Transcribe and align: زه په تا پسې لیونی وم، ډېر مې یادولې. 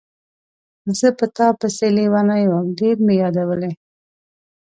زه 0.99 1.07
په 1.17 1.25
تا 1.35 1.47
پسې 1.59 1.87
لیونی 1.97 2.43
وم، 2.47 2.67
ډېر 2.79 2.95
مې 3.05 3.15
یادولې. 3.23 3.71